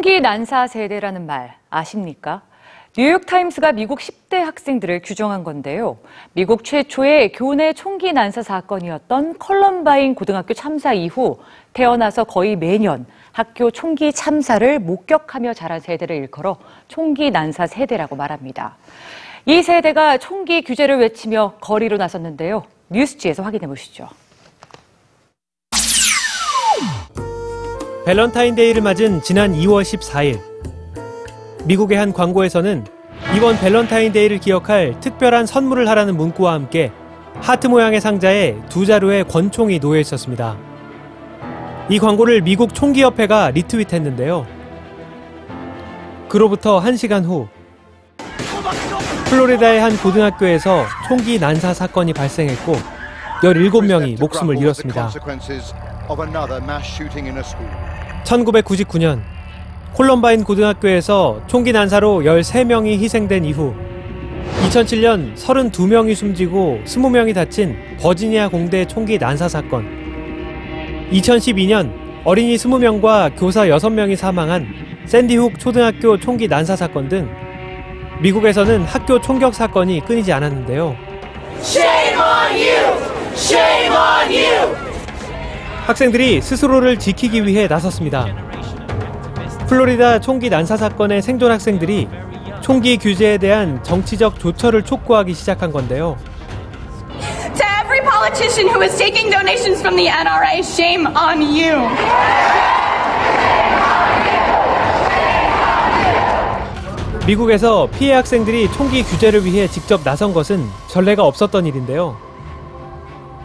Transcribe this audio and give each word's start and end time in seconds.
총기 0.00 0.22
난사 0.22 0.66
세대라는 0.66 1.26
말 1.26 1.54
아십니까? 1.68 2.40
뉴욕타임스가 2.96 3.72
미국 3.72 3.98
10대 3.98 4.36
학생들을 4.36 5.02
규정한 5.04 5.44
건데요. 5.44 5.98
미국 6.32 6.64
최초의 6.64 7.32
교내 7.32 7.74
총기 7.74 8.14
난사 8.14 8.42
사건이었던 8.42 9.38
컬럼바인 9.38 10.14
고등학교 10.14 10.54
참사 10.54 10.94
이후 10.94 11.38
태어나서 11.74 12.24
거의 12.24 12.56
매년 12.56 13.04
학교 13.32 13.70
총기 13.70 14.10
참사를 14.10 14.78
목격하며 14.78 15.52
자란 15.52 15.80
세대를 15.80 16.16
일컬어 16.16 16.56
총기 16.88 17.30
난사 17.30 17.66
세대라고 17.66 18.16
말합니다. 18.16 18.78
이 19.44 19.62
세대가 19.62 20.16
총기 20.16 20.62
규제를 20.62 20.98
외치며 20.98 21.56
거리로 21.60 21.98
나섰는데요. 21.98 22.64
뉴스G에서 22.88 23.42
확인해 23.42 23.66
보시죠. 23.66 24.08
밸런타인데이를 28.10 28.82
맞은 28.82 29.22
지난 29.22 29.52
2월 29.52 29.82
14일 29.82 30.40
미국의 31.62 31.96
한 31.96 32.12
광고에서는 32.12 32.84
이번 33.36 33.56
밸런타인데이를 33.60 34.38
기억할 34.38 34.98
특별한 34.98 35.46
선물을 35.46 35.88
하라는 35.88 36.16
문구와 36.16 36.54
함께 36.54 36.90
하트 37.36 37.68
모양의 37.68 38.00
상자에 38.00 38.56
두 38.68 38.84
자루의 38.84 39.28
권총이 39.28 39.78
놓여 39.78 40.00
있었습니다. 40.00 40.56
이 41.88 42.00
광고를 42.00 42.40
미국 42.40 42.74
총기협회가 42.74 43.52
리트윗했는데요. 43.52 44.44
그로부터 46.28 46.80
1시간 46.80 47.24
후 47.24 47.46
플로리다의 49.26 49.80
한 49.80 49.96
고등학교에서 49.96 50.84
총기 51.06 51.38
난사 51.38 51.74
사건이 51.74 52.12
발생했고 52.14 52.72
17명이 53.44 54.18
목숨을 54.18 54.58
잃었습니다. 54.58 55.12
1999년 58.24 59.20
콜럼바인 59.94 60.44
고등학교에서 60.44 61.42
총기 61.46 61.72
난사로 61.72 62.20
13명이 62.20 62.98
희생된 62.98 63.44
이후 63.44 63.74
2007년 64.68 65.34
32명이 65.36 66.14
숨지고 66.14 66.80
20명이 66.84 67.34
다친 67.34 67.76
버지니아 67.98 68.48
공대 68.48 68.84
총기 68.86 69.18
난사 69.18 69.48
사건 69.48 69.84
2012년 71.12 71.92
어린이 72.24 72.54
20명과 72.56 73.32
교사 73.38 73.66
6명이 73.66 74.16
사망한 74.16 74.66
샌디훅 75.06 75.58
초등학교 75.58 76.18
총기 76.18 76.46
난사 76.46 76.76
사건 76.76 77.08
등 77.08 77.28
미국에서는 78.20 78.84
학교 78.84 79.20
총격 79.20 79.54
사건이 79.54 80.04
끊이지 80.04 80.30
않았는데요. 80.32 80.94
Shame 81.62 82.16
on 82.16 82.52
you! 82.52 83.34
Shame 83.34 83.94
on 83.94 84.28
you! 84.28 84.79
학생들이 85.86 86.40
스스로를 86.40 86.98
지키기 86.98 87.46
위해 87.46 87.66
나섰습니다. 87.66 88.26
플로리다 89.66 90.20
총기 90.20 90.48
난사 90.50 90.76
사건의 90.76 91.22
생존 91.22 91.50
학생들이 91.50 92.08
총기 92.60 92.96
규제에 92.96 93.38
대한 93.38 93.82
정치적 93.82 94.38
조처를 94.38 94.82
촉구하기 94.84 95.32
시작한 95.34 95.72
건데요. 95.72 96.16
To 97.56 97.66
every 97.82 98.00
politician 98.02 98.68
who 98.68 98.82
is 98.82 98.96
taking 98.96 99.30
donations 99.30 99.80
from 99.80 99.96
the 99.96 100.08
NRA, 100.08 100.58
shame 100.58 101.06
on 101.06 101.40
you. 101.40 101.88
미국에서 107.26 107.88
피해 107.98 108.14
학생들이 108.14 108.70
총기 108.72 109.02
규제를 109.02 109.44
위해 109.44 109.68
직접 109.68 110.02
나선 110.02 110.34
것은 110.34 110.64
전례가 110.88 111.24
없었던 111.24 111.66
일인데요. 111.66 112.16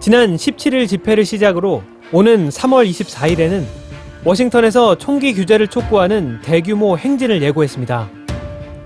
지난 0.00 0.36
17일 0.36 0.88
집회를 0.88 1.24
시작으로 1.24 1.82
오는 2.12 2.50
3월 2.50 2.88
24일에는 2.88 3.64
워싱턴에서 4.24 4.96
총기 4.96 5.34
규제를 5.34 5.66
촉구하는 5.66 6.40
대규모 6.42 6.96
행진을 6.96 7.42
예고했습니다. 7.42 8.08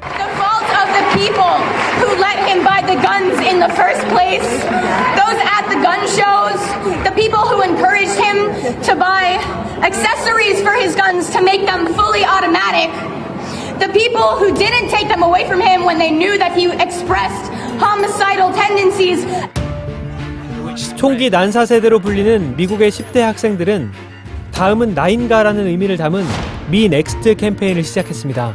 The 0.01 0.31
fault 0.41 0.69
of 0.73 0.89
the 0.97 1.05
people 1.13 1.53
who 2.01 2.17
let 2.17 2.39
him 2.49 2.65
buy 2.65 2.81
the 2.81 2.97
guns 2.97 3.37
in 3.45 3.61
the 3.61 3.69
first 3.77 4.01
place, 4.09 4.49
those 5.21 5.37
at 5.45 5.69
the 5.69 5.77
gun 5.85 6.01
shows, 6.09 6.61
the 7.05 7.13
people 7.13 7.45
who 7.45 7.61
encouraged 7.61 8.17
him 8.17 8.49
to 8.89 8.97
buy 8.97 9.37
accessories 9.85 10.63
for 10.63 10.73
his 10.73 10.97
guns 10.97 11.29
to 11.31 11.43
make 11.45 11.67
them 11.67 11.93
fully 11.93 12.25
automatic, 12.25 12.89
the 13.81 13.93
people 13.93 14.37
who 14.41 14.57
didn't 14.57 14.89
take 14.89 15.09
them 15.09 15.23
away 15.23 15.47
from 15.47 15.61
him 15.61 15.85
when 15.85 15.99
they 15.99 16.11
knew 16.11 16.39
that 16.39 16.57
he 16.57 16.73
expressed 16.73 17.53
homicidal 17.77 18.53
tendencies. 18.53 19.25
총기 20.97 21.31
난사 21.31 21.67
세대로 21.67 21.99
불리는 21.99 22.57
미국의 22.57 22.91
10대 22.91 23.21
학생들은 23.21 23.91
다음은 24.53 24.95
나인가라는 24.95 25.67
의미를 25.67 25.97
담은 25.97 26.25
Me 26.71 26.89
Next 26.89 27.37
캠페인을 27.37 27.83
시작했습니다. 27.83 28.55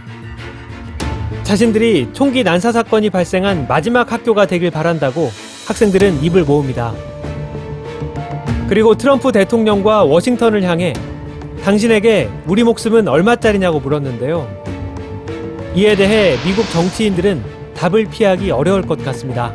자신들이 1.43 2.09
총기 2.13 2.43
난사 2.43 2.71
사건이 2.71 3.09
발생한 3.09 3.67
마지막 3.67 4.11
학교가 4.11 4.45
되길 4.47 4.71
바란다고 4.71 5.31
학생들은 5.67 6.23
입을 6.23 6.43
모읍니다. 6.43 6.93
그리고 8.67 8.95
트럼프 8.95 9.31
대통령과 9.31 10.03
워싱턴을 10.03 10.63
향해 10.63 10.93
당신에게 11.63 12.29
우리 12.47 12.63
목숨은 12.63 13.07
얼마짜리냐고 13.07 13.79
물었는데요. 13.79 14.47
이에 15.75 15.95
대해 15.95 16.35
미국 16.45 16.69
정치인들은 16.71 17.43
답을 17.75 18.05
피하기 18.05 18.51
어려울 18.51 18.81
것 18.81 19.03
같습니다. 19.03 19.53